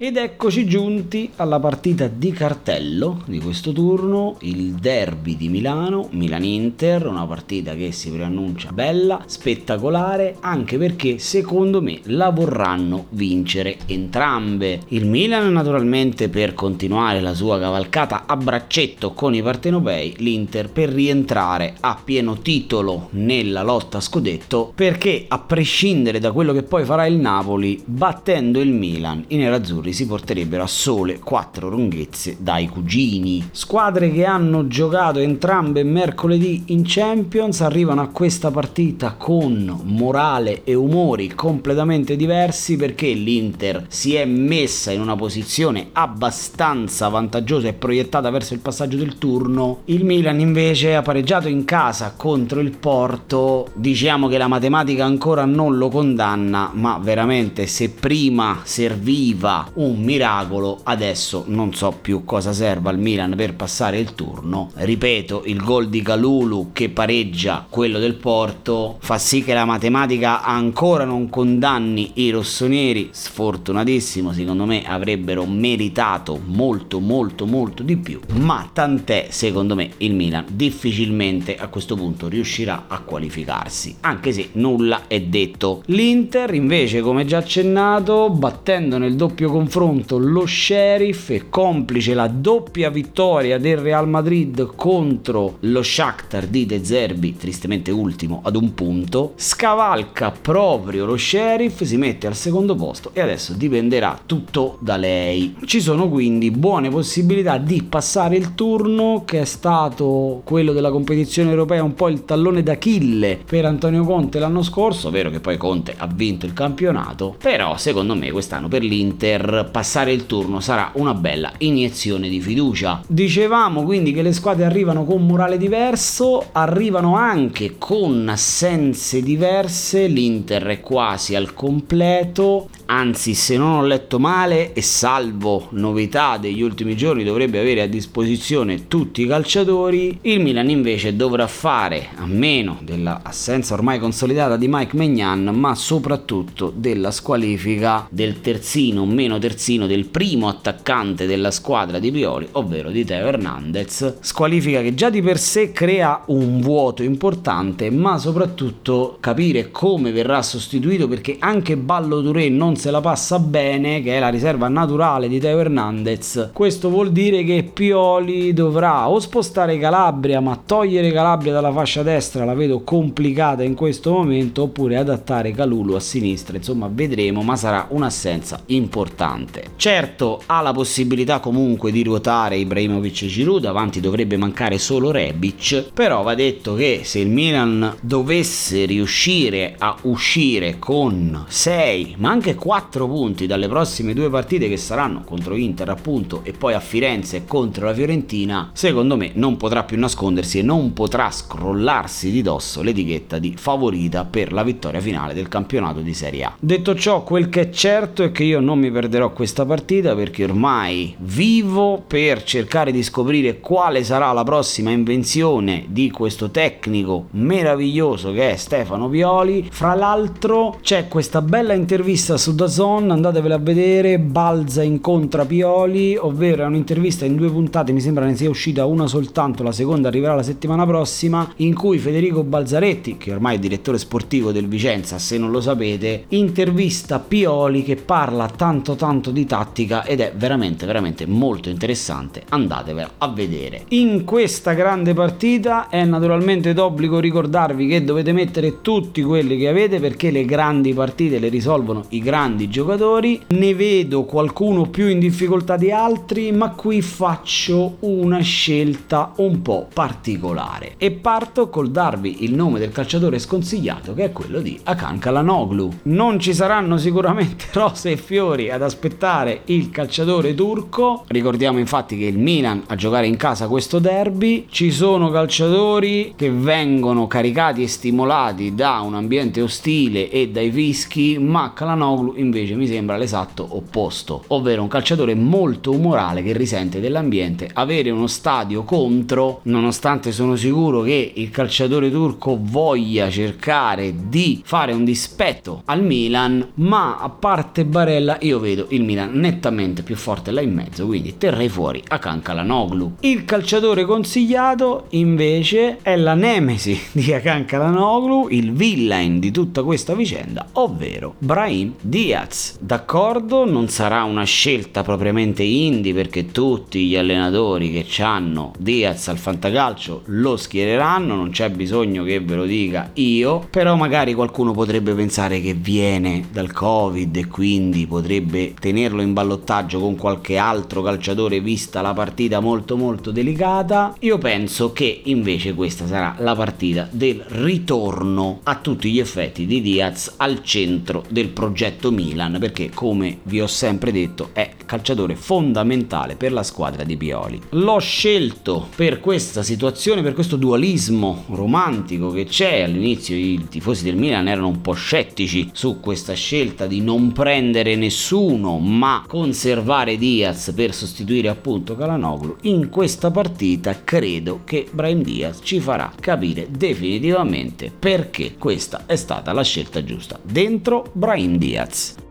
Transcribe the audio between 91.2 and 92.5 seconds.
è complice la